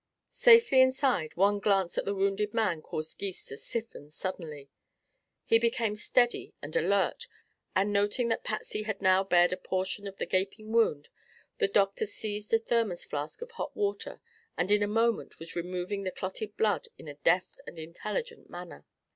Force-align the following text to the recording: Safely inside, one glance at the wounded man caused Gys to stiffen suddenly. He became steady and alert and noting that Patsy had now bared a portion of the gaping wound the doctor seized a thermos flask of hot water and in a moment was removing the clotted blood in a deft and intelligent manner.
Safely 0.31 0.81
inside, 0.81 1.35
one 1.37 1.59
glance 1.59 1.95
at 1.95 2.05
the 2.05 2.15
wounded 2.15 2.55
man 2.55 2.81
caused 2.81 3.19
Gys 3.19 3.45
to 3.45 3.55
stiffen 3.55 4.09
suddenly. 4.09 4.71
He 5.45 5.59
became 5.59 5.95
steady 5.95 6.55
and 6.59 6.75
alert 6.75 7.27
and 7.75 7.93
noting 7.93 8.27
that 8.29 8.43
Patsy 8.43 8.81
had 8.81 8.99
now 8.99 9.23
bared 9.23 9.53
a 9.53 9.57
portion 9.57 10.07
of 10.07 10.17
the 10.17 10.25
gaping 10.25 10.71
wound 10.71 11.09
the 11.59 11.67
doctor 11.67 12.07
seized 12.07 12.51
a 12.51 12.57
thermos 12.57 13.05
flask 13.05 13.43
of 13.43 13.51
hot 13.51 13.77
water 13.77 14.19
and 14.57 14.71
in 14.71 14.81
a 14.81 14.87
moment 14.87 15.37
was 15.37 15.55
removing 15.55 16.01
the 16.01 16.09
clotted 16.09 16.57
blood 16.57 16.87
in 16.97 17.07
a 17.07 17.13
deft 17.13 17.61
and 17.67 17.77
intelligent 17.77 18.49
manner. 18.49 18.87